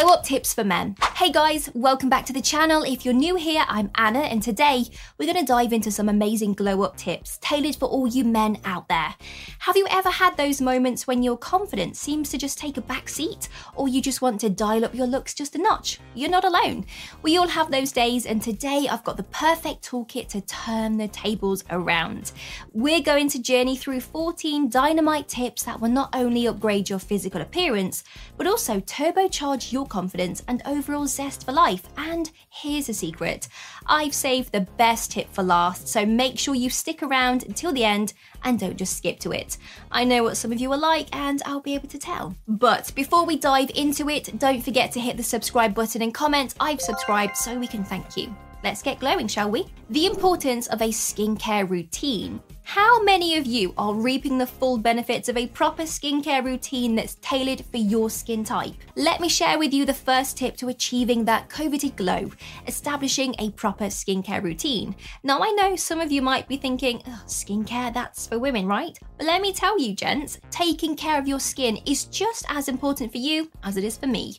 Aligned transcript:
Glow 0.00 0.14
up 0.14 0.22
tips 0.22 0.54
for 0.54 0.64
men. 0.64 0.96
Hey 1.16 1.30
guys, 1.30 1.68
welcome 1.74 2.08
back 2.08 2.24
to 2.24 2.32
the 2.32 2.40
channel. 2.40 2.84
If 2.84 3.04
you're 3.04 3.12
new 3.12 3.36
here, 3.36 3.66
I'm 3.68 3.90
Anna, 3.96 4.20
and 4.20 4.42
today 4.42 4.84
we're 5.18 5.30
going 5.30 5.44
to 5.44 5.52
dive 5.52 5.74
into 5.74 5.90
some 5.90 6.08
amazing 6.08 6.54
glow 6.54 6.80
up 6.80 6.96
tips 6.96 7.36
tailored 7.42 7.76
for 7.76 7.84
all 7.84 8.06
you 8.06 8.24
men 8.24 8.56
out 8.64 8.88
there. 8.88 9.14
Have 9.58 9.76
you 9.76 9.86
ever 9.90 10.08
had 10.08 10.38
those 10.38 10.62
moments 10.62 11.06
when 11.06 11.22
your 11.22 11.36
confidence 11.36 12.00
seems 12.00 12.30
to 12.30 12.38
just 12.38 12.56
take 12.56 12.78
a 12.78 12.80
back 12.80 13.10
seat, 13.10 13.50
or 13.74 13.88
you 13.88 14.00
just 14.00 14.22
want 14.22 14.40
to 14.40 14.48
dial 14.48 14.86
up 14.86 14.94
your 14.94 15.06
looks 15.06 15.34
just 15.34 15.54
a 15.54 15.58
notch? 15.58 16.00
You're 16.14 16.30
not 16.30 16.46
alone. 16.46 16.86
We 17.20 17.36
all 17.36 17.48
have 17.48 17.70
those 17.70 17.92
days, 17.92 18.24
and 18.24 18.40
today 18.40 18.86
I've 18.90 19.04
got 19.04 19.18
the 19.18 19.24
perfect 19.24 19.86
toolkit 19.86 20.28
to 20.28 20.40
turn 20.40 20.96
the 20.96 21.08
tables 21.08 21.62
around. 21.68 22.32
We're 22.72 23.02
going 23.02 23.28
to 23.28 23.42
journey 23.42 23.76
through 23.76 24.00
14 24.00 24.70
dynamite 24.70 25.28
tips 25.28 25.64
that 25.64 25.78
will 25.78 25.90
not 25.90 26.08
only 26.14 26.46
upgrade 26.46 26.88
your 26.88 27.00
physical 27.00 27.42
appearance, 27.42 28.02
but 28.38 28.46
also 28.46 28.80
turbocharge 28.80 29.72
your 29.72 29.89
confidence 29.90 30.42
and 30.48 30.62
overall 30.64 31.06
zest 31.06 31.44
for 31.44 31.52
life. 31.52 31.86
And 31.98 32.30
here's 32.48 32.88
a 32.88 32.94
secret 32.94 33.48
I've 33.86 34.14
saved 34.14 34.52
the 34.52 34.62
best 34.78 35.10
tip 35.10 35.28
for 35.30 35.42
last, 35.42 35.88
so 35.88 36.06
make 36.06 36.38
sure 36.38 36.54
you 36.54 36.70
stick 36.70 37.02
around 37.02 37.42
until 37.42 37.72
the 37.72 37.84
end 37.84 38.14
and 38.42 38.58
don't 38.58 38.78
just 38.78 38.96
skip 38.96 39.20
to 39.20 39.32
it. 39.32 39.58
I 39.92 40.04
know 40.04 40.22
what 40.22 40.38
some 40.38 40.52
of 40.52 40.60
you 40.60 40.72
are 40.72 40.78
like, 40.78 41.14
and 41.14 41.42
I'll 41.44 41.60
be 41.60 41.74
able 41.74 41.88
to 41.88 41.98
tell. 41.98 42.34
But 42.48 42.92
before 42.94 43.26
we 43.26 43.36
dive 43.36 43.70
into 43.74 44.08
it, 44.08 44.38
don't 44.38 44.62
forget 44.62 44.92
to 44.92 45.00
hit 45.00 45.18
the 45.18 45.22
subscribe 45.22 45.74
button 45.74 46.00
and 46.00 46.14
comment 46.14 46.54
I've 46.58 46.80
subscribed 46.80 47.36
so 47.36 47.58
we 47.58 47.66
can 47.66 47.84
thank 47.84 48.16
you. 48.16 48.34
Let's 48.62 48.82
get 48.82 49.00
glowing, 49.00 49.28
shall 49.28 49.50
we? 49.50 49.66
The 49.88 50.06
importance 50.06 50.66
of 50.68 50.82
a 50.82 50.88
skincare 50.88 51.68
routine. 51.68 52.40
How 52.74 53.02
many 53.02 53.36
of 53.36 53.46
you 53.46 53.74
are 53.76 53.92
reaping 53.92 54.38
the 54.38 54.46
full 54.46 54.78
benefits 54.78 55.28
of 55.28 55.36
a 55.36 55.48
proper 55.48 55.82
skincare 55.82 56.44
routine 56.44 56.94
that's 56.94 57.16
tailored 57.20 57.64
for 57.64 57.78
your 57.78 58.08
skin 58.08 58.44
type? 58.44 58.74
Let 58.94 59.20
me 59.20 59.28
share 59.28 59.58
with 59.58 59.74
you 59.74 59.84
the 59.84 59.92
first 59.92 60.36
tip 60.36 60.56
to 60.58 60.68
achieving 60.68 61.24
that 61.24 61.48
coveted 61.48 61.96
glow 61.96 62.30
establishing 62.68 63.34
a 63.40 63.50
proper 63.50 63.86
skincare 63.86 64.40
routine. 64.40 64.94
Now, 65.24 65.40
I 65.40 65.50
know 65.50 65.74
some 65.74 66.00
of 66.00 66.12
you 66.12 66.22
might 66.22 66.46
be 66.46 66.56
thinking, 66.58 67.00
skincare, 67.26 67.92
that's 67.92 68.28
for 68.28 68.38
women, 68.38 68.68
right? 68.68 68.96
But 69.18 69.26
let 69.26 69.42
me 69.42 69.52
tell 69.52 69.76
you, 69.76 69.92
gents, 69.92 70.38
taking 70.52 70.94
care 70.94 71.18
of 71.18 71.26
your 71.26 71.40
skin 71.40 71.76
is 71.86 72.04
just 72.04 72.46
as 72.48 72.68
important 72.68 73.10
for 73.10 73.18
you 73.18 73.50
as 73.64 73.78
it 73.78 73.82
is 73.82 73.98
for 73.98 74.06
me 74.06 74.38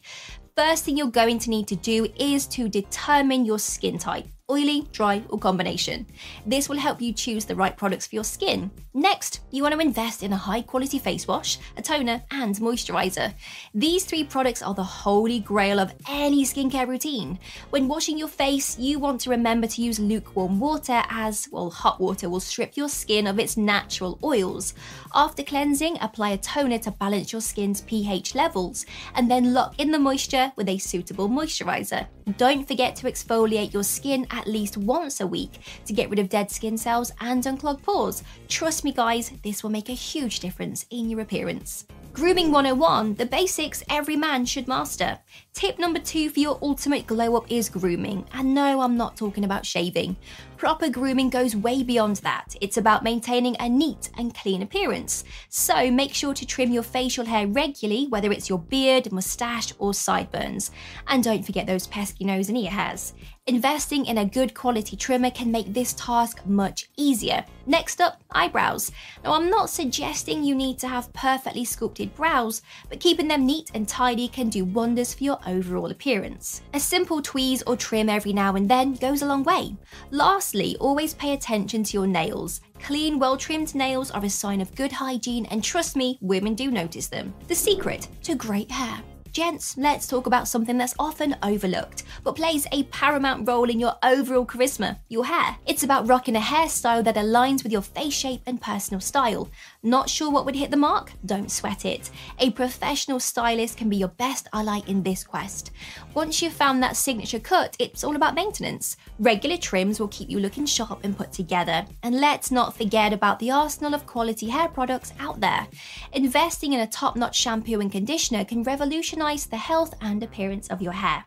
first 0.56 0.84
thing 0.84 0.98
you're 0.98 1.08
going 1.08 1.40
to 1.40 1.50
need 1.50 1.68
to 1.68 1.76
do 1.78 2.08
is 2.18 2.46
to 2.46 2.68
determine 2.68 3.46
your 3.46 3.58
skin 3.58 3.98
type 3.98 4.28
oily, 4.52 4.88
dry, 4.92 5.24
or 5.30 5.40
combination. 5.40 6.06
This 6.46 6.68
will 6.68 6.78
help 6.78 7.02
you 7.02 7.14
choose 7.14 7.46
the 7.46 7.56
right 7.56 7.76
products 7.76 8.08
for 8.08 8.16
your 8.16 8.26
skin. 8.26 8.70
Next, 8.94 9.40
you 9.52 9.64
want 9.64 9.74
to 9.74 9.80
invest 9.80 10.22
in 10.22 10.34
a 10.34 10.38
high 10.38 10.62
quality 10.62 11.00
face 11.00 11.26
wash, 11.26 11.58
a 11.78 11.82
toner, 11.82 12.22
and 12.30 12.56
moisturizer. 12.58 13.34
These 13.74 14.04
three 14.04 14.26
products 14.26 14.62
are 14.62 14.74
the 14.74 14.84
holy 14.84 15.40
grail 15.40 15.80
of 15.80 15.94
any 16.10 16.44
skincare 16.44 16.88
routine. 16.88 17.40
When 17.70 17.88
washing 17.88 18.18
your 18.18 18.28
face, 18.28 18.78
you 18.78 19.00
want 19.00 19.22
to 19.22 19.30
remember 19.30 19.68
to 19.68 19.82
use 19.82 20.00
lukewarm 20.00 20.60
water 20.60 21.02
as, 21.10 21.48
well, 21.52 21.70
hot 21.70 22.02
water 22.02 22.30
will 22.30 22.42
strip 22.42 22.76
your 22.76 22.90
skin 22.90 23.28
of 23.28 23.40
its 23.40 23.56
natural 23.56 24.20
oils. 24.24 24.74
After 25.16 25.44
cleansing, 25.44 25.98
apply 26.02 26.32
a 26.32 26.38
toner 26.38 26.80
to 26.80 26.92
balance 26.92 27.32
your 27.32 27.42
skin's 27.42 27.82
pH 27.82 28.36
levels, 28.36 28.86
and 29.16 29.32
then 29.32 29.54
lock 29.54 29.80
in 29.80 29.92
the 29.92 30.00
moisture 30.00 30.52
with 30.58 30.68
a 30.68 30.78
suitable 30.78 31.30
moisturizer. 31.30 32.08
Don't 32.38 32.68
forget 32.68 32.96
to 32.98 33.08
exfoliate 33.08 33.74
your 33.74 33.84
skin 33.84 34.28
at 34.30 34.48
least 34.48 34.78
once 34.78 35.22
a 35.22 35.28
week 35.28 35.60
to 35.86 35.94
get 35.94 36.10
rid 36.10 36.20
of 36.20 36.30
dead 36.30 36.52
skin 36.52 36.78
cells 36.78 37.12
and 37.20 37.44
unclog 37.44 37.82
pores. 37.82 38.24
Trust 38.48 38.84
me, 38.84 38.92
guys, 38.92 39.32
this 39.44 39.64
will 39.64 39.72
make 39.72 39.90
a 39.90 39.94
huge 39.94 40.40
difference 40.40 40.86
in 40.90 41.10
your 41.10 41.22
appearance. 41.22 41.86
Grooming 42.14 42.52
101, 42.52 43.16
the 43.16 43.26
basics 43.26 43.84
every 43.90 44.16
man 44.16 44.46
should 44.46 44.68
master. 44.68 45.18
Tip 45.54 45.78
number 45.78 46.00
two 46.00 46.30
for 46.30 46.40
your 46.40 46.58
ultimate 46.62 47.06
glow 47.06 47.36
up 47.36 47.52
is 47.52 47.70
grooming. 47.70 48.26
And 48.34 48.54
no, 48.54 48.82
I'm 48.82 48.96
not 48.96 49.18
talking 49.18 49.44
about 49.44 49.66
shaving. 49.66 50.16
Proper 50.56 50.90
grooming 50.90 51.30
goes 51.30 51.56
way 51.56 51.84
beyond 51.84 52.18
that. 52.18 52.56
It's 52.62 52.78
about 52.78 53.04
maintaining 53.04 53.58
a 53.60 53.68
neat 53.68 54.10
and 54.18 54.34
clean 54.34 54.62
appearance. 54.62 55.24
So 55.50 55.92
make 55.92 56.14
sure 56.14 56.34
to 56.34 56.46
trim 56.46 56.72
your 56.72 56.84
facial 56.84 57.26
hair 57.26 57.48
regularly, 57.48 58.08
whether 58.08 58.32
it's 58.32 58.48
your 58.48 58.60
beard, 58.60 59.12
mustache, 59.12 59.74
or 59.78 59.94
sideburns. 59.94 60.72
And 61.08 61.24
don't 61.24 61.44
forget 61.44 61.68
those 61.68 61.88
pesky 61.88 62.24
nose 62.24 62.48
and 62.48 62.58
ear 62.58 62.72
hairs. 62.72 63.14
Investing 63.48 64.06
in 64.06 64.20
a 64.20 64.26
good 64.26 64.54
quality 64.54 64.96
trimmer 64.96 65.32
can 65.32 65.52
make 65.52 65.74
this 65.74 65.94
task 65.94 66.46
much 66.46 66.90
easier. 66.96 67.44
Next 67.66 68.00
up, 68.00 68.22
eyebrows. 68.30 68.92
Now, 69.24 69.34
I'm 69.34 69.50
not 69.50 69.72
suggesting 69.72 70.44
you 70.44 70.54
need 70.54 70.78
to 70.80 70.88
have 70.88 71.12
perfectly 71.14 71.66
sculpted 71.66 72.14
brows, 72.14 72.62
but 72.88 73.00
keeping 73.00 73.28
them 73.28 73.48
neat 73.48 73.72
and 73.74 73.88
tidy 73.88 74.28
can 74.28 74.50
do 74.50 74.64
wonders 74.64 75.16
for 75.16 75.24
your 75.24 75.40
overall 75.48 75.92
appearance. 75.92 76.62
A 76.74 76.80
simple 76.80 77.22
tweeze 77.22 77.64
or 77.66 77.76
trim 77.76 78.10
every 78.10 78.34
now 78.34 78.56
and 78.56 78.70
then 78.70 78.94
goes 78.94 79.22
a 79.22 79.26
long 79.26 79.44
way. 79.44 79.76
Lastly, 80.12 80.78
always 80.80 81.14
pay 81.14 81.34
attention 81.34 81.84
to 81.84 81.94
your 81.94 82.08
nails. 82.08 82.62
Clean, 82.80 83.20
well 83.20 83.38
trimmed 83.38 83.76
nails 83.76 84.12
are 84.12 84.26
a 84.26 84.30
sign 84.30 84.62
of 84.62 84.76
good 84.76 84.92
hygiene, 84.92 85.46
and 85.48 85.64
trust 85.64 85.96
me, 85.96 86.18
women 86.22 86.56
do 86.56 86.72
notice 86.72 87.08
them. 87.08 87.34
The 87.48 87.56
secret 87.56 88.08
to 88.24 88.36
great 88.36 88.72
hair. 88.72 89.02
Gents, 89.32 89.78
let's 89.78 90.08
talk 90.08 90.28
about 90.28 90.50
something 90.50 90.78
that's 90.78 90.96
often 91.00 91.38
overlooked, 91.42 92.04
but 92.22 92.36
plays 92.36 92.68
a 92.74 92.84
paramount 92.84 93.48
role 93.48 93.70
in 93.70 93.80
your 93.80 93.96
overall 94.04 94.46
charisma 94.46 94.98
your 95.08 95.24
hair. 95.24 95.56
It's 95.66 95.84
about 95.84 96.10
rocking 96.10 96.36
a 96.36 96.42
hairstyle 96.42 97.02
that 97.06 97.16
aligns 97.16 97.64
with 97.64 97.72
your 97.72 97.82
face 97.82 98.14
shape 98.14 98.42
and 98.46 98.60
personal 98.60 99.00
style. 99.00 99.50
Not 99.84 100.10
sure 100.10 100.30
what 100.30 100.44
would 100.44 100.58
hit 100.58 100.70
the 100.70 100.76
mark? 100.76 101.14
Don't 101.26 101.50
sweat 101.50 101.86
it. 101.86 102.10
A 102.40 102.52
professional 102.52 103.22
stylist 103.22 103.78
can 103.78 103.88
be 103.88 103.96
your 103.96 104.10
best 104.10 104.50
ally 104.52 104.82
in 104.86 105.02
this 105.02 105.24
quest. 105.24 105.72
Once 106.14 106.42
you've 106.42 106.52
found 106.52 106.84
that 106.84 106.98
signature 106.98 107.40
cut, 107.40 107.78
it's 107.80 108.04
all 108.04 108.18
about 108.18 108.36
maintenance. 108.36 108.98
Regular 109.18 109.56
trims 109.56 109.98
will 109.98 110.10
keep 110.10 110.30
you 110.30 110.42
looking 110.42 110.66
sharp 110.66 111.06
and 111.06 111.16
put 111.18 111.32
together. 111.32 111.86
And 112.04 112.20
let's 112.20 112.52
not 112.52 112.76
forget 112.76 113.14
about 113.14 113.40
the 113.40 113.52
arsenal 113.52 113.94
of 113.94 114.06
quality 114.06 114.50
hair 114.50 114.68
products 114.68 115.14
out 115.20 115.40
there. 115.40 115.70
Investing 116.12 116.74
in 116.74 116.82
a 116.82 116.88
top 116.88 117.16
notch 117.16 117.38
shampoo 117.38 117.80
and 117.80 117.90
conditioner 117.90 118.44
can 118.44 118.64
revolutionize 118.64 119.21
the 119.22 119.58
health 119.58 119.94
and 120.02 120.24
appearance 120.24 120.68
of 120.70 120.82
your 120.82 120.94
hair. 120.94 121.24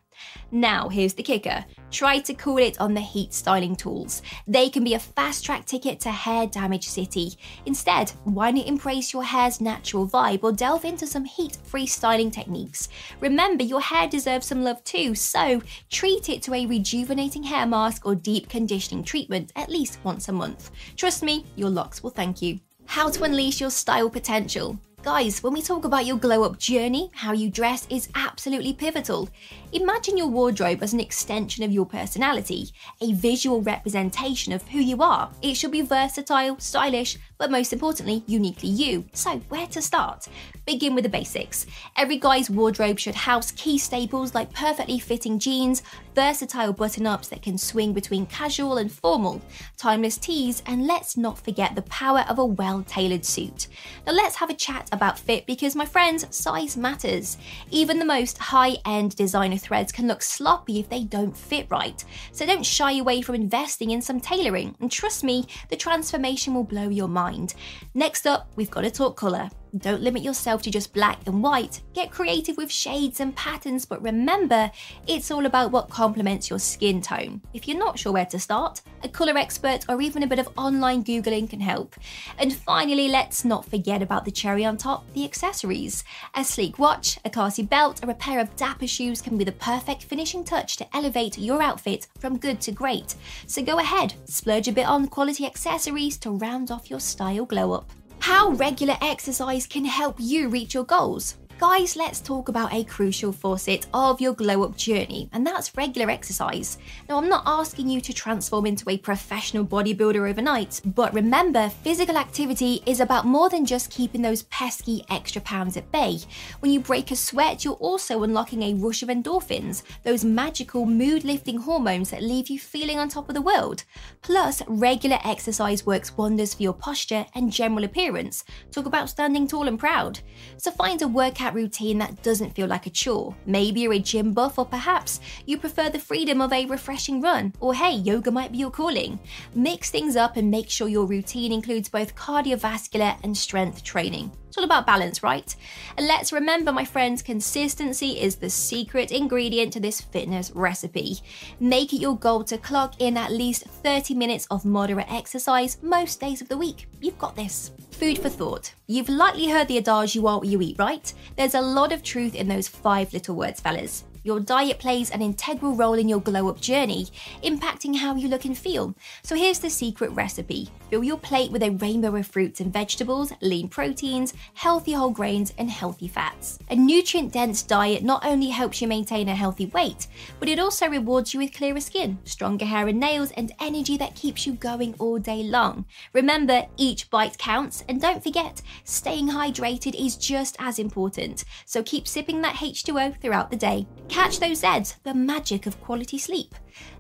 Now, 0.51 0.89
here's 0.89 1.15
the 1.15 1.23
kicker 1.23 1.65
try 1.91 2.19
to 2.19 2.35
cool 2.35 2.59
it 2.59 2.81
on 2.81 2.93
the 2.93 3.01
heat 3.01 3.33
styling 3.33 3.77
tools. 3.77 4.21
They 4.49 4.69
can 4.69 4.83
be 4.83 4.95
a 4.95 4.99
fast 4.99 5.45
track 5.45 5.65
ticket 5.65 6.01
to 6.01 6.11
hair 6.11 6.47
damage 6.47 6.89
city. 6.89 7.35
Instead, 7.67 8.11
why 8.25 8.51
not 8.51 8.67
embrace 8.67 9.13
your 9.13 9.23
hair's 9.23 9.61
natural 9.61 10.09
vibe 10.09 10.43
or 10.43 10.51
delve 10.53 10.85
into 10.85 11.07
some 11.07 11.25
heat 11.25 11.57
free 11.63 11.87
styling 11.87 12.33
techniques? 12.33 12.89
Remember, 13.21 13.63
your 13.63 13.81
hair 13.81 14.09
deserves 14.09 14.47
some 14.47 14.65
love 14.65 14.83
too, 14.83 15.15
so 15.15 15.63
treat 15.89 16.29
it 16.29 16.43
to 16.43 16.55
a 16.55 16.67
rejuvenating 16.67 17.45
hair 17.45 17.67
mask 17.67 18.05
or 18.05 18.17
deep 18.17 18.49
conditioning 18.49 19.05
treatment 19.05 19.53
at 19.55 19.71
least 19.71 19.99
once 20.03 20.29
a 20.29 20.33
month. 20.33 20.73
Trust 20.97 21.23
me, 21.23 21.47
your 21.55 21.71
locks 21.71 22.03
will 22.03 22.11
thank 22.11 22.43
you. 22.43 22.59
How 22.87 23.09
to 23.09 23.23
unleash 23.23 23.61
your 23.61 23.71
style 23.71 24.11
potential. 24.11 24.79
Guys, 25.05 25.43
when 25.43 25.53
we 25.53 25.61
talk 25.61 25.85
about 25.85 26.07
your 26.07 26.17
glow 26.17 26.45
up 26.45 26.59
journey, 26.59 27.11
how 27.13 27.33
you 27.33 27.51
dress 27.51 27.87
is 27.91 28.09
absolutely 28.15 28.73
pivotal. 28.73 29.29
Imagine 29.73 30.17
your 30.17 30.29
wardrobe 30.29 30.83
as 30.83 30.95
an 30.95 31.01
extension 31.01 31.63
of 31.63 31.71
your 31.71 31.85
personality, 31.85 32.71
a 33.03 33.13
visual 33.13 33.61
representation 33.61 34.55
of 34.55 34.67
who 34.69 34.79
you 34.79 35.03
are. 35.03 35.31
It 35.43 35.59
should 35.59 35.73
be 35.73 35.83
versatile, 35.83 36.59
stylish, 36.59 37.19
but 37.39 37.51
most 37.51 37.73
importantly, 37.73 38.23
uniquely 38.27 38.69
you. 38.69 39.05
So, 39.13 39.39
where 39.49 39.67
to 39.69 39.83
start? 39.83 40.29
Begin 40.67 40.95
with 40.95 41.05
the 41.05 41.11
basics. 41.11 41.67
Every 41.97 42.17
guy's 42.17 42.49
wardrobe 42.49 42.99
should 42.99 43.15
house 43.15 43.51
key 43.51 43.77
staples 43.77 44.35
like 44.35 44.53
perfectly 44.53 44.99
fitting 44.99 45.39
jeans, 45.39 45.83
versatile 46.15 46.73
button 46.73 47.07
ups 47.07 47.29
that 47.29 47.43
can 47.43 47.59
swing 47.59 47.93
between 47.93 48.27
casual 48.27 48.79
and 48.79 48.91
formal, 48.91 49.43
timeless 49.77 50.17
tees, 50.17 50.63
and 50.67 50.87
let's 50.87 51.17
not 51.17 51.39
forget 51.39 51.75
the 51.75 51.83
power 51.83 52.25
of 52.29 52.39
a 52.39 52.45
well 52.45 52.83
tailored 52.87 53.25
suit. 53.25 53.67
Now, 54.07 54.13
let's 54.13 54.37
have 54.37 54.51
a 54.51 54.55
chat 54.55 54.89
about 54.93 55.19
fit 55.19 55.47
because, 55.47 55.75
my 55.77 55.87
friends, 55.87 56.25
size 56.35 56.77
matters. 56.77 57.37
Even 57.71 57.99
the 57.99 58.05
most 58.05 58.39
high 58.39 58.77
end 58.87 59.17
designer 59.17 59.59
threads 59.59 59.93
can 59.93 60.07
look 60.07 60.23
sloppy 60.23 60.79
if 60.79 60.89
they 60.89 61.05
don't 61.05 61.37
fit 61.37 61.67
right. 61.69 62.03
So, 62.33 62.47
don't 62.47 62.65
shy 62.65 62.93
away 62.99 63.23
from 63.23 63.35
investing 63.35 63.91
in 63.91 64.01
some 64.01 64.21
tailoring, 64.21 64.77
and 64.81 64.91
trust 64.91 65.25
me, 65.25 65.47
the 65.69 65.77
transformation 65.77 66.55
will 66.55 66.65
blow 66.65 66.89
your 66.89 67.09
mind 67.09 67.25
mind. 67.35 67.55
Next 67.95 68.27
up, 68.27 68.51
we've 68.57 68.71
got 68.71 68.83
to 68.83 68.91
talk 68.91 69.17
colour. 69.17 69.51
Don't 69.79 70.03
limit 70.03 70.23
yourself 70.23 70.63
to 70.63 70.71
just 70.71 70.93
black 70.93 71.27
and 71.27 71.43
white. 71.43 71.83
Get 71.95 72.13
creative 72.13 72.57
with 72.57 72.71
shades 72.71 73.19
and 73.19 73.35
patterns, 73.35 73.85
but 73.85 74.01
remember, 74.01 74.71
it's 75.09 75.33
all 75.33 75.47
about 75.47 75.73
what 75.73 75.91
complements 75.91 76.49
your 76.49 76.61
skin 76.61 77.03
tone. 77.03 77.41
If 77.53 77.67
you're 77.67 77.77
not 77.77 77.99
sure 77.99 78.13
where 78.13 78.27
to 78.27 78.39
start, 78.39 78.83
a 79.03 79.09
colour 79.09 79.37
expert 79.37 79.85
or 79.89 80.01
even 80.01 80.23
a 80.23 80.29
bit 80.29 80.39
of 80.39 80.49
online 80.57 81.03
Googling 81.03 81.51
can 81.51 81.59
help. 81.59 81.97
And 82.39 82.53
finally, 82.55 83.09
let's 83.09 83.45
not 83.45 83.69
forget 83.69 84.01
about 84.01 84.25
the 84.25 84.31
cherry 84.31 84.65
on 84.65 84.77
top 84.77 85.13
the 85.13 85.25
accessories. 85.25 86.05
A 86.37 86.45
sleek 86.45 86.79
watch, 86.79 87.19
a 87.25 87.31
classy 87.31 87.65
belt, 87.65 88.05
or 88.05 88.11
a 88.11 88.15
pair 88.15 88.39
of 88.39 88.55
dapper 88.55 88.87
shoes 88.87 89.21
can 89.21 89.37
be 89.37 89.43
the 89.43 89.53
perfect 89.53 90.05
finishing 90.05 90.45
touch 90.45 90.77
to 90.77 90.97
elevate 90.97 91.37
your 91.37 91.61
outfit 91.61 92.07
from 92.21 92.39
good 92.39 92.61
to 92.61 92.71
great. 92.71 93.17
So 93.49 93.61
go 93.61 93.81
ahead, 93.81 94.15
splurge 94.27 94.69
a 94.69 94.73
bit 94.73 94.87
on 94.87 95.09
quality 95.09 95.47
accessories 95.47 96.17
to 96.19 96.31
round 96.31 96.71
off 96.71 96.91
your 96.91 97.01
style 97.01 97.45
glow 97.45 97.73
up. 97.73 97.91
How 98.25 98.53
regular 98.53 98.97
exercise 99.03 99.67
can 99.67 99.85
help 99.85 100.17
you 100.19 100.49
reach 100.49 100.73
your 100.73 100.85
goals. 100.85 101.35
Guys, 101.61 101.95
let's 101.95 102.21
talk 102.21 102.49
about 102.49 102.75
a 102.75 102.83
crucial 102.83 103.31
facet 103.31 103.87
of 103.95 104.21
your 104.21 104.35
glow 104.35 104.65
up 104.65 104.77
journey, 104.77 105.31
and 105.33 105.47
that's 105.47 105.75
regular 105.77 106.11
exercise. 106.11 106.79
Now, 107.09 107.17
I'm 107.17 107.29
not 107.29 107.45
asking 107.47 107.89
you 107.89 108.01
to 108.01 108.13
transform 108.13 108.67
into 108.67 108.91
a 108.91 108.99
professional 108.99 109.65
bodybuilder 109.65 110.29
overnight, 110.29 110.81
but 110.85 111.15
remember, 111.15 111.69
physical 111.69 112.19
activity 112.19 112.83
is 112.87 112.99
about 112.99 113.25
more 113.25 113.49
than 113.49 113.65
just 113.65 113.93
keeping 113.93 114.21
those 114.21 114.43
pesky 114.45 115.05
extra 115.11 115.41
pounds 115.43 115.77
at 115.77 115.91
bay. 115.93 116.19
When 116.59 116.73
you 116.73 116.81
break 116.81 117.13
a 117.13 117.17
sweat, 117.17 117.65
you're 117.65 117.75
also 117.75 118.25
unlocking 118.25 118.63
a 118.65 118.75
rush 118.75 119.05
of 119.05 119.09
endorphins, 119.09 119.85
those 120.03 120.25
magical 120.25 120.85
mood 120.87 121.23
lifting 121.23 121.59
hormones 121.59 122.11
that 122.11 122.23
leave 122.23 122.51
you 122.51 122.59
feeling 122.59 122.99
on 122.99 123.09
top 123.09 123.29
of 123.29 123.37
the 123.37 123.41
world. 123.41 123.85
Plus, 124.23 124.61
regular 124.67 125.21
exercise 125.25 125.87
works 125.87 126.17
wonders 126.17 126.53
for 126.53 126.65
your 126.65 126.75
posture 126.75 127.27
and 127.33 127.53
general 127.53 127.85
appearance. 127.85 128.45
Talk 128.73 128.87
about 128.87 129.09
standing 129.09 129.47
tall 129.47 129.69
and 129.69 129.79
proud. 129.79 130.19
So, 130.57 130.73
find 130.73 131.01
a 131.01 131.07
workout 131.07 131.44
workout 131.45 131.55
routine 131.55 131.99
that 131.99 132.23
doesn't 132.23 132.55
feel 132.55 132.67
like 132.67 132.87
a 132.87 132.91
chore. 132.91 133.35
Maybe 133.45 133.81
you're 133.81 133.93
a 133.93 133.99
gym 133.99 134.33
buff, 134.33 134.59
or 134.59 134.65
perhaps 134.65 135.21
you 135.45 135.59
prefer 135.59 135.91
the 135.91 135.99
freedom 135.99 136.41
of 136.41 136.53
a 136.53 136.65
refreshing 136.65 137.21
run, 137.21 137.53
or 137.61 137.75
hey, 137.75 137.97
yoga 137.97 138.31
might 138.31 138.53
be 138.53 138.59
your 138.59 138.71
calling. 138.71 139.19
Mix 139.55 139.91
things 139.91 140.17
up 140.17 140.39
and 140.39 140.51
make 140.51 140.71
sure 140.71 140.89
your 140.89 141.05
routine 141.05 141.53
includes 141.53 141.91
both 141.91 142.17
cardiovascular 142.17 143.19
and 143.23 143.37
strength 143.37 143.83
training. 143.85 144.31
It's 144.49 144.57
all 144.57 144.65
about 144.65 144.87
balance, 144.87 145.23
right? 145.23 145.55
And 145.99 146.07
let's 146.07 146.33
remember, 146.33 146.73
my 146.73 146.85
friends, 146.85 147.21
consistency 147.21 148.21
is 148.21 148.37
the 148.37 148.49
secret 148.49 149.11
ingredient 149.11 149.73
to 149.75 149.81
this 149.81 150.01
fitness 150.01 150.51
recipe. 150.53 151.19
Make 151.61 151.93
it 151.93 152.01
your 152.01 152.17
goal 152.17 152.45
to 152.45 152.57
clock 152.57 152.95
in 153.01 153.17
at 153.17 153.33
least 153.33 153.65
30 153.65 154.15
minutes 154.15 154.47
of 154.51 154.65
moderate 154.65 155.13
exercise 155.13 155.77
most 155.83 156.21
days 156.21 156.41
of 156.41 156.49
the 156.49 156.57
week. 156.57 156.87
You've 157.01 157.19
got 157.19 157.37
this. 157.37 157.73
Food 157.95 158.19
for 158.19 158.29
thought. 158.29 158.75
You've 158.89 159.09
likely 159.09 159.49
heard 159.49 159.69
the 159.69 159.79
adage 159.79 160.17
you 160.17 160.27
are 160.27 160.39
what 160.39 160.49
you 160.49 160.61
eat, 160.61 160.77
right? 160.79 161.11
There's 161.37 161.55
a 161.55 161.61
lot 161.61 161.93
of 161.93 162.03
truth 162.03 162.35
in 162.35 162.49
those 162.49 162.67
five 162.67 163.13
little 163.13 163.37
words, 163.37 163.61
fellas. 163.61 164.03
Your 164.25 164.41
diet 164.41 164.79
plays 164.79 165.11
an 165.11 165.21
integral 165.21 165.75
role 165.75 165.93
in 165.93 166.09
your 166.09 166.21
glow 166.21 166.49
up 166.49 166.59
journey, 166.59 167.09
impacting 167.43 167.95
how 167.95 168.15
you 168.15 168.27
look 168.27 168.47
and 168.47 168.57
feel. 168.57 168.95
So 169.23 169.37
here's 169.37 169.59
the 169.59 169.69
secret 169.69 170.11
recipe 170.13 170.71
fill 170.89 171.05
your 171.05 171.19
plate 171.19 171.51
with 171.51 171.63
a 171.63 171.71
rainbow 171.71 172.15
of 172.17 172.27
fruits 172.27 172.61
and 172.61 172.73
vegetables, 172.73 173.33
lean 173.43 173.69
proteins, 173.69 174.33
healthy 174.55 174.93
whole 174.93 175.11
grains, 175.11 175.53
and 175.59 175.69
healthy 175.69 176.09
fats. 176.09 176.59
A 176.71 176.77
nutrient 176.77 177.33
dense 177.33 177.63
diet 177.63 178.03
not 178.03 178.25
only 178.25 178.49
helps 178.49 178.81
you 178.81 178.89
maintain 178.89 179.29
a 179.29 179.35
healthy 179.35 179.67
weight, 179.67 180.07
but 180.41 180.49
it 180.49 180.59
also 180.59 180.89
rewards 180.89 181.35
you 181.35 181.41
with 181.41 181.53
clearer 181.53 181.81
skin, 181.81 182.19
stronger 182.25 182.65
hair 182.65 182.89
and 182.89 183.01
nails, 183.01 183.31
and 183.33 183.53
energy 183.61 183.99
that 183.99 184.15
keeps 184.15 184.47
you 184.47 184.55
going 184.55 184.95
all 184.99 185.19
day 185.19 185.43
long. 185.43 185.85
Remember, 186.15 186.65
each 186.79 187.11
bite 187.11 187.37
counts, 187.37 187.85
and 187.89 188.01
don't 188.01 188.23
forget, 188.23 188.63
staying 188.85 189.29
hydrated 189.29 189.95
is 189.95 190.17
just 190.17 190.57
as 190.61 190.79
important. 190.79 191.45
So 191.67 191.83
keep 191.83 192.09
sipping 192.09 192.41
that 192.43 192.57
H2O 192.57 193.21
throughout 193.21 193.51
the 193.51 193.57
day. 193.57 193.87
Catch 194.15 194.39
those 194.39 194.63
Zeds, 194.63 194.95
the 195.03 195.13
magic 195.13 195.67
of 195.67 195.81
quality 195.81 196.19
sleep. 196.19 196.55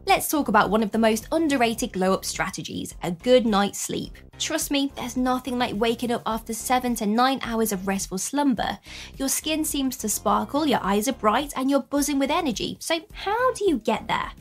Let's 0.06 0.28
talk 0.28 0.48
about 0.48 0.70
one 0.70 0.82
of 0.82 0.90
the 0.90 0.98
most 0.98 1.26
underrated 1.32 1.92
glow 1.92 2.12
up 2.12 2.24
strategies 2.24 2.94
a 3.02 3.10
good 3.10 3.46
night's 3.46 3.78
sleep. 3.78 4.18
Trust 4.38 4.70
me, 4.70 4.92
there's 4.96 5.16
nothing 5.16 5.58
like 5.58 5.74
waking 5.76 6.10
up 6.10 6.22
after 6.26 6.52
7 6.52 6.96
to 6.96 7.06
9 7.06 7.40
hours 7.42 7.70
of 7.70 7.86
restful 7.86 8.18
slumber. 8.18 8.78
Your 9.16 9.28
skin 9.28 9.64
seems 9.64 9.96
to 9.98 10.08
sparkle, 10.08 10.66
your 10.66 10.80
eyes 10.82 11.06
are 11.06 11.12
bright, 11.12 11.52
and 11.56 11.70
you're 11.70 11.80
buzzing 11.80 12.18
with 12.18 12.30
energy. 12.30 12.76
So, 12.80 13.00
how 13.12 13.52
do 13.54 13.64
you 13.64 13.78
get 13.78 14.08
there? 14.08 14.32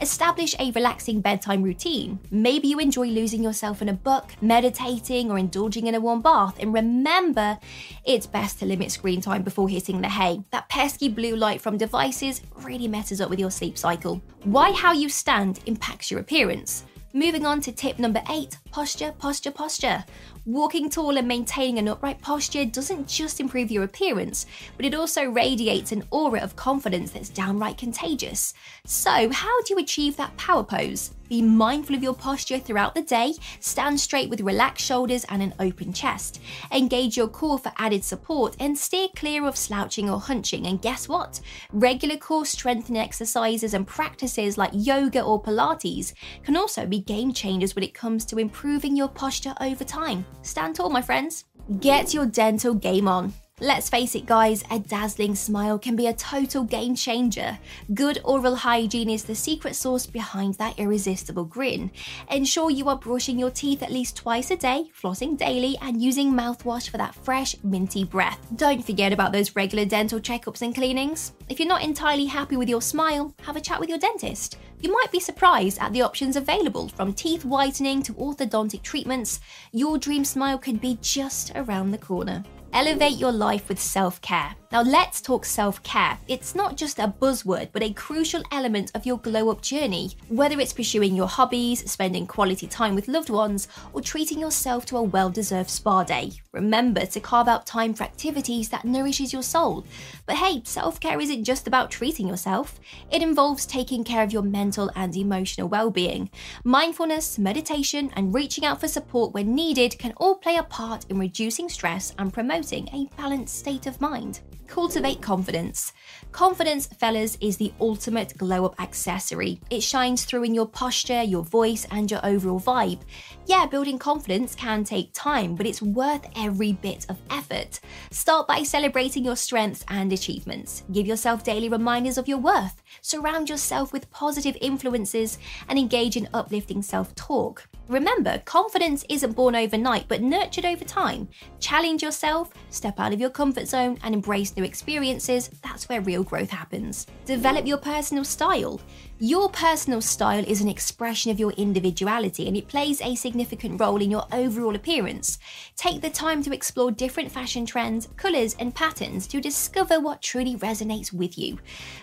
Establish 0.00 0.56
a 0.58 0.70
relaxing 0.70 1.20
bedtime 1.20 1.62
routine. 1.62 2.18
Maybe 2.30 2.68
you 2.68 2.78
enjoy 2.78 3.08
losing 3.08 3.42
yourself 3.42 3.82
in 3.82 3.90
a 3.90 3.92
book, 3.92 4.32
meditating, 4.40 5.30
or 5.30 5.38
indulging 5.38 5.86
in 5.86 5.94
a 5.94 6.00
warm 6.00 6.22
bath. 6.22 6.56
And 6.58 6.72
remember, 6.72 7.58
it's 8.04 8.26
best 8.26 8.58
to 8.60 8.66
limit 8.66 8.90
screen 8.90 9.20
time 9.20 9.42
before 9.42 9.68
hitting 9.68 10.00
the 10.00 10.08
hay. 10.08 10.42
That 10.50 10.68
pesky 10.70 11.08
blue 11.08 11.36
light 11.36 11.60
from 11.60 11.76
devices 11.76 12.40
really 12.56 12.88
messes 12.88 13.20
up 13.20 13.28
with 13.28 13.38
your 13.38 13.50
sleep 13.50 13.76
cycle. 13.76 14.22
Why 14.44 14.70
how 14.82 14.90
you 14.90 15.08
stand 15.08 15.60
impacts 15.66 16.10
your 16.10 16.18
appearance. 16.18 16.82
Moving 17.12 17.46
on 17.46 17.60
to 17.60 17.70
tip 17.70 18.00
number 18.00 18.20
eight 18.28 18.58
posture, 18.72 19.12
posture, 19.18 19.50
posture. 19.50 20.04
Walking 20.44 20.90
tall 20.90 21.18
and 21.18 21.28
maintaining 21.28 21.78
an 21.78 21.88
upright 21.88 22.20
posture 22.20 22.64
doesn't 22.64 23.06
just 23.06 23.38
improve 23.38 23.70
your 23.70 23.84
appearance, 23.84 24.46
but 24.76 24.86
it 24.86 24.94
also 24.94 25.30
radiates 25.30 25.92
an 25.92 26.02
aura 26.10 26.40
of 26.40 26.56
confidence 26.56 27.12
that's 27.12 27.28
downright 27.28 27.78
contagious. 27.78 28.54
So, 28.84 29.30
how 29.30 29.62
do 29.62 29.74
you 29.74 29.78
achieve 29.78 30.16
that 30.16 30.36
power 30.36 30.64
pose? 30.64 31.12
Be 31.28 31.40
mindful 31.40 31.96
of 31.96 32.02
your 32.02 32.12
posture 32.12 32.58
throughout 32.58 32.94
the 32.94 33.00
day, 33.00 33.32
stand 33.58 33.98
straight 33.98 34.28
with 34.28 34.42
relaxed 34.42 34.84
shoulders 34.84 35.24
and 35.30 35.42
an 35.42 35.54
open 35.60 35.94
chest. 35.94 36.42
Engage 36.70 37.16
your 37.16 37.28
core 37.28 37.58
for 37.58 37.72
added 37.78 38.04
support 38.04 38.54
and 38.60 38.76
steer 38.76 39.08
clear 39.16 39.46
of 39.46 39.56
slouching 39.56 40.10
or 40.10 40.20
hunching. 40.20 40.66
And 40.66 40.82
guess 40.82 41.08
what? 41.08 41.40
Regular 41.72 42.18
core 42.18 42.44
strengthening 42.44 43.00
exercises 43.00 43.72
and 43.72 43.86
practices 43.86 44.58
like 44.58 44.72
yoga 44.74 45.22
or 45.22 45.42
Pilates 45.42 46.12
can 46.42 46.54
also 46.54 46.84
be 46.84 46.98
game 46.98 47.32
changers 47.32 47.74
when 47.74 47.84
it 47.84 47.94
comes 47.94 48.26
to 48.26 48.38
improving 48.38 48.61
your 48.96 49.08
posture 49.08 49.54
over 49.60 49.82
time. 49.82 50.24
Stand 50.42 50.76
tall, 50.76 50.88
my 50.88 51.02
friends. 51.02 51.44
Get 51.80 52.14
your 52.14 52.26
dental 52.26 52.74
game 52.74 53.08
on. 53.08 53.32
Let's 53.60 53.88
face 53.88 54.16
it, 54.16 54.26
guys, 54.26 54.64
a 54.72 54.80
dazzling 54.80 55.36
smile 55.36 55.78
can 55.78 55.94
be 55.94 56.08
a 56.08 56.12
total 56.12 56.64
game 56.64 56.96
changer. 56.96 57.58
Good 57.94 58.18
oral 58.24 58.56
hygiene 58.56 59.08
is 59.08 59.22
the 59.22 59.36
secret 59.36 59.76
sauce 59.76 60.04
behind 60.04 60.54
that 60.54 60.78
irresistible 60.80 61.44
grin. 61.44 61.92
Ensure 62.28 62.70
you 62.70 62.88
are 62.88 62.96
brushing 62.98 63.38
your 63.38 63.50
teeth 63.50 63.82
at 63.84 63.92
least 63.92 64.16
twice 64.16 64.50
a 64.50 64.56
day, 64.56 64.90
flossing 65.00 65.36
daily, 65.36 65.76
and 65.80 66.02
using 66.02 66.32
mouthwash 66.32 66.88
for 66.88 66.96
that 66.96 67.14
fresh, 67.14 67.54
minty 67.62 68.02
breath. 68.04 68.40
Don't 68.56 68.84
forget 68.84 69.12
about 69.12 69.30
those 69.30 69.54
regular 69.54 69.84
dental 69.84 70.18
checkups 70.18 70.62
and 70.62 70.74
cleanings. 70.74 71.32
If 71.48 71.60
you're 71.60 71.68
not 71.68 71.84
entirely 71.84 72.26
happy 72.26 72.56
with 72.56 72.68
your 72.68 72.82
smile, 72.82 73.32
have 73.42 73.54
a 73.54 73.60
chat 73.60 73.78
with 73.78 73.90
your 73.90 73.98
dentist. 73.98 74.58
You 74.80 74.92
might 74.92 75.12
be 75.12 75.20
surprised 75.20 75.78
at 75.78 75.92
the 75.92 76.02
options 76.02 76.34
available 76.34 76.88
from 76.88 77.12
teeth 77.12 77.44
whitening 77.44 78.02
to 78.02 78.14
orthodontic 78.14 78.82
treatments. 78.82 79.38
Your 79.70 79.98
dream 79.98 80.24
smile 80.24 80.58
could 80.58 80.80
be 80.80 80.98
just 81.00 81.52
around 81.54 81.92
the 81.92 81.98
corner. 81.98 82.42
Elevate 82.72 83.18
your 83.18 83.32
life 83.32 83.68
with 83.68 83.80
self 83.80 84.20
care. 84.20 84.56
Now, 84.72 84.80
let's 84.80 85.20
talk 85.20 85.44
self 85.44 85.82
care. 85.82 86.18
It's 86.28 86.54
not 86.54 86.78
just 86.78 86.98
a 86.98 87.06
buzzword, 87.06 87.68
but 87.72 87.82
a 87.82 87.92
crucial 87.92 88.42
element 88.50 88.90
of 88.94 89.04
your 89.04 89.18
glow 89.18 89.50
up 89.50 89.60
journey. 89.60 90.12
Whether 90.28 90.58
it's 90.60 90.72
pursuing 90.72 91.14
your 91.14 91.28
hobbies, 91.28 91.90
spending 91.90 92.26
quality 92.26 92.66
time 92.66 92.94
with 92.94 93.06
loved 93.06 93.28
ones, 93.28 93.68
or 93.92 94.00
treating 94.00 94.40
yourself 94.40 94.86
to 94.86 94.96
a 94.96 95.02
well 95.02 95.28
deserved 95.28 95.68
spa 95.68 96.04
day, 96.04 96.32
remember 96.52 97.04
to 97.04 97.20
carve 97.20 97.48
out 97.48 97.66
time 97.66 97.92
for 97.92 98.04
activities 98.04 98.70
that 98.70 98.86
nourishes 98.86 99.30
your 99.30 99.42
soul. 99.42 99.84
But 100.24 100.36
hey, 100.36 100.62
self 100.64 100.98
care 100.98 101.20
isn't 101.20 101.44
just 101.44 101.66
about 101.66 101.90
treating 101.90 102.26
yourself, 102.26 102.80
it 103.10 103.20
involves 103.20 103.66
taking 103.66 104.04
care 104.04 104.22
of 104.22 104.32
your 104.32 104.40
mental 104.40 104.90
and 104.96 105.14
emotional 105.14 105.68
well 105.68 105.90
being. 105.90 106.30
Mindfulness, 106.64 107.38
meditation, 107.38 108.10
and 108.16 108.34
reaching 108.34 108.64
out 108.64 108.80
for 108.80 108.88
support 108.88 109.34
when 109.34 109.54
needed 109.54 109.98
can 109.98 110.14
all 110.16 110.36
play 110.36 110.56
a 110.56 110.62
part 110.62 111.04
in 111.10 111.18
reducing 111.18 111.68
stress 111.68 112.14
and 112.18 112.32
promoting 112.32 112.88
a 112.94 113.14
balanced 113.18 113.58
state 113.58 113.86
of 113.86 114.00
mind. 114.00 114.40
Cultivate 114.72 115.20
confidence. 115.20 115.92
Confidence, 116.32 116.86
fellas, 116.86 117.36
is 117.42 117.58
the 117.58 117.74
ultimate 117.78 118.34
glow 118.38 118.64
up 118.64 118.80
accessory. 118.80 119.60
It 119.68 119.82
shines 119.82 120.24
through 120.24 120.44
in 120.44 120.54
your 120.54 120.64
posture, 120.64 121.22
your 121.22 121.42
voice, 121.44 121.86
and 121.90 122.10
your 122.10 122.24
overall 122.24 122.58
vibe. 122.58 123.02
Yeah, 123.44 123.66
building 123.66 123.98
confidence 123.98 124.54
can 124.54 124.82
take 124.82 125.12
time, 125.12 125.56
but 125.56 125.66
it's 125.66 125.82
worth 125.82 126.26
every 126.36 126.72
bit 126.72 127.04
of 127.10 127.20
effort. 127.28 127.80
Start 128.10 128.48
by 128.48 128.62
celebrating 128.62 129.26
your 129.26 129.36
strengths 129.36 129.84
and 129.88 130.10
achievements. 130.10 130.84
Give 130.90 131.06
yourself 131.06 131.44
daily 131.44 131.68
reminders 131.68 132.16
of 132.16 132.26
your 132.26 132.38
worth. 132.38 132.82
Surround 133.02 133.50
yourself 133.50 133.92
with 133.92 134.10
positive 134.10 134.56
influences 134.62 135.36
and 135.68 135.78
engage 135.78 136.16
in 136.16 136.30
uplifting 136.32 136.80
self 136.80 137.14
talk. 137.14 137.68
Remember, 137.88 138.38
confidence 138.44 139.04
isn't 139.08 139.32
born 139.32 139.54
overnight 139.54 140.06
but 140.08 140.22
nurtured 140.22 140.64
over 140.64 140.84
time. 140.84 141.28
Challenge 141.60 142.02
yourself, 142.02 142.50
step 142.70 142.98
out 142.98 143.12
of 143.12 143.20
your 143.20 143.30
comfort 143.30 143.66
zone, 143.66 143.98
and 144.02 144.14
embrace 144.14 144.56
new 144.56 144.64
experiences. 144.64 145.50
That's 145.62 145.88
where 145.88 146.00
real 146.00 146.22
growth 146.22 146.50
happens. 146.50 147.06
Develop 147.24 147.66
your 147.66 147.78
personal 147.78 148.24
style. 148.24 148.80
Your 149.24 149.48
personal 149.50 150.00
style 150.00 150.44
is 150.48 150.60
an 150.62 150.68
expression 150.68 151.30
of 151.30 151.38
your 151.38 151.52
individuality 151.52 152.48
and 152.48 152.56
it 152.56 152.66
plays 152.66 153.00
a 153.00 153.14
significant 153.14 153.80
role 153.80 154.02
in 154.02 154.10
your 154.10 154.26
overall 154.32 154.74
appearance. 154.74 155.38
Take 155.76 156.00
the 156.00 156.10
time 156.10 156.42
to 156.42 156.52
explore 156.52 156.90
different 156.90 157.30
fashion 157.30 157.64
trends, 157.64 158.08
colours, 158.16 158.56
and 158.58 158.74
patterns 158.74 159.28
to 159.28 159.40
discover 159.40 160.00
what 160.00 160.22
truly 160.22 160.56
resonates 160.56 161.12
with 161.12 161.38
you. 161.38 161.60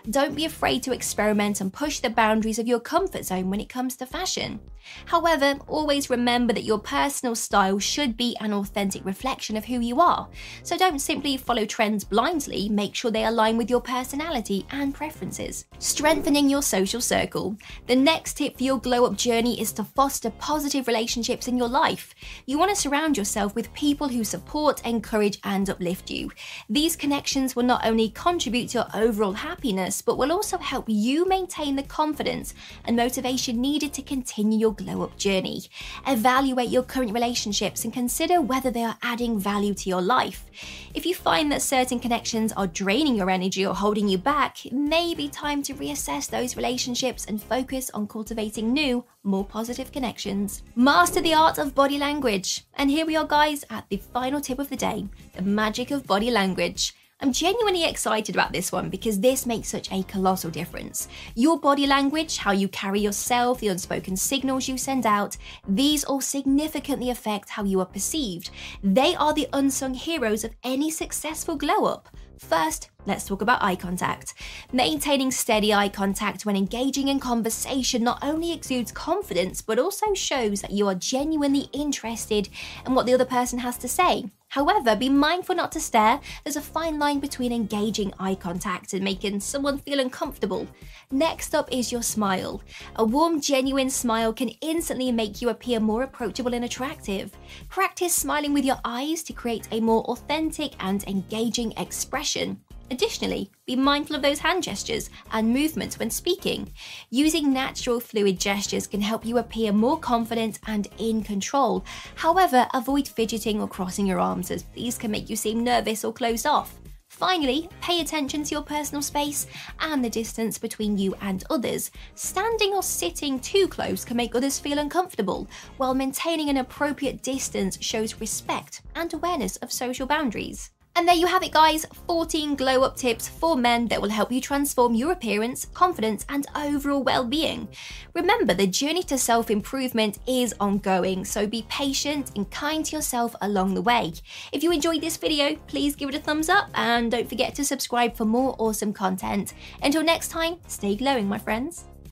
Don't 0.09 0.33
be 0.33 0.45
afraid 0.45 0.81
to 0.83 0.93
experiment 0.93 1.59
and 1.59 1.73
push 1.73 1.99
the 1.99 2.09
boundaries 2.09 2.57
of 2.57 2.69
your 2.69 2.79
comfort 2.79 3.25
zone 3.25 3.49
when 3.49 3.59
it 3.59 3.67
comes 3.67 3.97
to 3.97 4.05
fashion. 4.05 4.61
However, 5.05 5.59
always 5.67 6.09
remember 6.09 6.53
that 6.53 6.63
your 6.63 6.79
personal 6.79 7.35
style 7.35 7.79
should 7.79 8.15
be 8.15 8.35
an 8.39 8.53
authentic 8.53 9.05
reflection 9.05 9.57
of 9.57 9.65
who 9.65 9.79
you 9.79 9.99
are. 9.99 10.29
So 10.63 10.77
don't 10.77 10.99
simply 10.99 11.37
follow 11.37 11.65
trends 11.65 12.03
blindly, 12.03 12.69
make 12.69 12.95
sure 12.95 13.11
they 13.11 13.25
align 13.25 13.57
with 13.57 13.69
your 13.69 13.81
personality 13.81 14.65
and 14.71 14.93
preferences. 14.93 15.65
Strengthening 15.79 16.49
your 16.49 16.61
social 16.61 17.01
circle. 17.09 17.57
The 17.87 17.95
next 17.95 18.35
tip 18.35 18.57
for 18.57 18.63
your 18.63 18.79
glow 18.79 19.05
up 19.05 19.17
journey 19.17 19.59
is 19.59 19.71
to 19.73 19.83
foster 19.83 20.29
positive 20.29 20.87
relationships 20.87 21.47
in 21.47 21.57
your 21.57 21.67
life. 21.67 22.13
You 22.45 22.59
want 22.59 22.69
to 22.69 22.81
surround 22.81 23.17
yourself 23.17 23.55
with 23.55 23.73
people 23.73 24.09
who 24.09 24.23
support, 24.23 24.85
encourage, 24.85 25.39
and 25.43 25.67
uplift 25.69 26.11
you. 26.11 26.31
These 26.69 26.95
connections 26.95 27.55
will 27.55 27.63
not 27.63 27.85
only 27.85 28.09
contribute 28.09 28.69
to 28.69 28.77
your 28.79 28.87
overall 28.93 29.33
happiness, 29.33 30.03
but 30.03 30.19
will 30.19 30.31
also 30.31 30.59
help 30.59 30.85
you 30.87 31.27
maintain 31.27 31.75
the 31.75 31.83
confidence 31.83 32.53
and 32.85 32.95
motivation 32.95 33.59
needed 33.59 33.91
to 33.93 34.03
continue 34.03 34.59
your 34.59 34.73
glow 34.73 35.01
up 35.01 35.17
journey. 35.17 35.63
Evaluate 36.05 36.69
your 36.69 36.83
current 36.83 37.13
relationships 37.13 37.83
and 37.83 37.91
consider 37.93 38.39
whether 38.39 38.69
they 38.69 38.83
are 38.83 38.97
adding 39.01 39.39
value 39.39 39.73
to 39.73 39.89
your 39.89 40.01
life. 40.01 40.45
If 40.93 41.05
you 41.07 41.15
find 41.15 41.51
that 41.51 41.63
certain 41.63 41.99
connections 41.99 42.53
are 42.53 42.67
draining 42.67 43.15
your 43.15 43.31
energy 43.31 43.65
or 43.65 43.73
holding 43.73 44.07
you 44.07 44.19
back, 44.19 44.65
it 44.65 44.73
may 44.73 45.15
be 45.15 45.27
time 45.27 45.63
to 45.63 45.73
reassess 45.73 46.29
those 46.29 46.55
relationships 46.55 46.98
and 47.03 47.41
focus 47.41 47.89
on 47.91 48.07
cultivating 48.07 48.73
new, 48.73 49.05
more 49.23 49.45
positive 49.45 49.91
connections. 49.91 50.63
Master 50.75 51.21
the 51.21 51.33
art 51.33 51.57
of 51.57 51.73
body 51.73 51.97
language. 51.97 52.65
And 52.73 52.91
here 52.91 53.05
we 53.05 53.15
are, 53.15 53.25
guys, 53.25 53.63
at 53.69 53.87
the 53.89 53.97
final 53.97 54.41
tip 54.41 54.59
of 54.59 54.69
the 54.69 54.75
day 54.75 55.07
the 55.35 55.41
magic 55.41 55.91
of 55.91 56.05
body 56.05 56.29
language. 56.29 56.93
I'm 57.21 57.33
genuinely 57.33 57.83
excited 57.83 58.33
about 58.33 58.53
this 58.53 58.71
one 58.71 58.89
because 58.89 59.19
this 59.19 59.45
makes 59.45 59.67
such 59.67 59.91
a 59.91 60.03
colossal 60.03 60.49
difference. 60.49 61.09
Your 61.35 61.59
body 61.59 61.85
language, 61.85 62.37
how 62.37 62.51
you 62.51 62.69
carry 62.69 63.01
yourself, 63.01 63.59
the 63.59 63.67
unspoken 63.67 64.15
signals 64.15 64.69
you 64.69 64.77
send 64.77 65.05
out, 65.05 65.35
these 65.67 66.05
all 66.05 66.21
significantly 66.21 67.09
affect 67.09 67.49
how 67.49 67.65
you 67.65 67.81
are 67.81 67.85
perceived. 67.85 68.51
They 68.81 69.15
are 69.15 69.33
the 69.33 69.49
unsung 69.51 69.95
heroes 69.95 70.45
of 70.45 70.55
any 70.63 70.89
successful 70.89 71.57
glow 71.57 71.85
up. 71.85 72.07
First, 72.39 72.89
let's 73.05 73.25
talk 73.25 73.41
about 73.41 73.61
eye 73.61 73.75
contact. 73.75 74.33
Maintaining 74.71 75.29
steady 75.29 75.73
eye 75.73 75.89
contact 75.89 76.45
when 76.45 76.55
engaging 76.55 77.09
in 77.09 77.19
conversation 77.19 78.01
not 78.01 78.23
only 78.23 78.53
exudes 78.53 78.93
confidence, 78.93 79.61
but 79.61 79.77
also 79.77 80.13
shows 80.13 80.61
that 80.61 80.71
you 80.71 80.87
are 80.87 80.95
genuinely 80.95 81.67
interested 81.73 82.47
in 82.85 82.95
what 82.95 83.05
the 83.05 83.13
other 83.13 83.25
person 83.25 83.59
has 83.59 83.77
to 83.79 83.89
say. 83.89 84.31
However, 84.49 84.95
be 84.95 85.09
mindful 85.09 85.55
not 85.55 85.71
to 85.73 85.79
stare. 85.79 86.19
There's 86.43 86.55
a 86.55 86.61
fine 86.61 86.97
line 86.97 87.19
between 87.19 87.51
engaging 87.51 88.13
eye 88.19 88.33
contact 88.33 88.93
and 88.93 89.03
making 89.03 89.39
someone 89.41 89.77
feel 89.77 89.99
uncomfortable. 89.99 90.67
Next 91.11 91.53
up 91.53 91.71
is 91.71 91.91
your 91.91 92.01
smile. 92.01 92.61
A 92.95 93.05
warm, 93.05 93.41
genuine 93.41 93.91
smile 93.91 94.33
can 94.33 94.49
instantly 94.61 95.11
make 95.11 95.39
you 95.39 95.49
appear 95.49 95.79
more 95.79 96.01
approachable 96.01 96.55
and 96.55 96.65
attractive. 96.65 97.37
Practice 97.69 98.15
smiling 98.15 98.53
with 98.53 98.65
your 98.65 98.79
eyes 98.83 99.21
to 99.23 99.33
create 99.33 99.67
a 99.71 99.79
more 99.79 100.03
authentic 100.05 100.73
and 100.79 101.03
engaging 101.07 101.71
expression. 101.77 102.59
Additionally, 102.91 103.51
be 103.65 103.75
mindful 103.75 104.15
of 104.15 104.21
those 104.21 104.39
hand 104.39 104.63
gestures 104.63 105.09
and 105.31 105.53
movements 105.53 105.99
when 105.99 106.09
speaking. 106.09 106.71
Using 107.09 107.53
natural 107.53 107.99
fluid 107.99 108.39
gestures 108.39 108.87
can 108.87 109.01
help 109.01 109.25
you 109.25 109.37
appear 109.37 109.71
more 109.71 109.99
confident 109.99 110.59
and 110.65 110.87
in 110.97 111.23
control. 111.23 111.85
However, 112.15 112.67
avoid 112.73 113.07
fidgeting 113.07 113.61
or 113.61 113.67
crossing 113.67 114.07
your 114.07 114.19
arms 114.19 114.49
as 114.49 114.63
these 114.73 114.97
can 114.97 115.11
make 115.11 115.29
you 115.29 115.35
seem 115.35 115.63
nervous 115.63 116.03
or 116.03 116.11
closed 116.11 116.47
off. 116.47 116.73
Finally, 117.09 117.67
pay 117.81 118.01
attention 118.01 118.43
to 118.43 118.55
your 118.55 118.61
personal 118.61 119.01
space 119.01 119.47
and 119.81 120.05
the 120.05 120.09
distance 120.09 120.57
between 120.57 120.97
you 120.97 121.15
and 121.21 121.43
others. 121.49 121.91
Standing 122.15 122.73
or 122.73 122.83
sitting 122.83 123.39
too 123.39 123.67
close 123.67 124.05
can 124.05 124.15
make 124.15 124.35
others 124.35 124.59
feel 124.59 124.79
uncomfortable, 124.79 125.47
while 125.77 125.93
maintaining 125.93 126.49
an 126.49 126.57
appropriate 126.57 127.21
distance 127.21 127.77
shows 127.81 128.21
respect 128.21 128.81
and 128.95 129.13
awareness 129.13 129.57
of 129.57 129.71
social 129.71 130.07
boundaries. 130.07 130.71
And 130.99 131.07
there 131.07 131.15
you 131.15 131.27
have 131.27 131.43
it, 131.43 131.53
guys 131.53 131.85
14 132.07 132.55
glow 132.55 132.83
up 132.83 132.97
tips 132.97 133.29
for 133.29 133.55
men 133.55 133.87
that 133.87 134.01
will 134.01 134.09
help 134.09 134.33
you 134.33 134.41
transform 134.41 134.93
your 134.93 135.13
appearance, 135.13 135.63
confidence, 135.73 136.25
and 136.27 136.45
overall 136.57 137.01
well 137.01 137.23
being. 137.23 137.69
Remember, 138.13 138.53
the 138.53 138.67
journey 138.67 139.03
to 139.03 139.17
self 139.17 139.49
improvement 139.49 140.19
is 140.27 140.53
ongoing, 140.59 141.23
so 141.23 141.47
be 141.47 141.65
patient 141.69 142.31
and 142.35 142.51
kind 142.51 142.83
to 142.83 142.97
yourself 142.97 143.33
along 143.39 143.75
the 143.75 143.81
way. 143.81 144.11
If 144.51 144.61
you 144.61 144.73
enjoyed 144.73 144.99
this 144.99 145.15
video, 145.15 145.55
please 145.67 145.95
give 145.95 146.09
it 146.09 146.15
a 146.15 146.19
thumbs 146.19 146.49
up 146.49 146.69
and 146.73 147.09
don't 147.09 147.29
forget 147.29 147.55
to 147.55 147.63
subscribe 147.63 148.17
for 148.17 148.25
more 148.25 148.57
awesome 148.59 148.91
content. 148.91 149.53
Until 149.81 150.03
next 150.03 150.27
time, 150.27 150.57
stay 150.67 150.97
glowing, 150.97 151.29
my 151.29 151.37
friends. 151.37 151.85